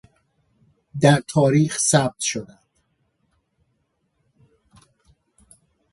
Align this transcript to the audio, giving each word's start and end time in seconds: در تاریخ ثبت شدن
در 1.01 1.23
تاریخ 1.27 1.77
ثبت 1.77 2.19
شدن 2.19 2.59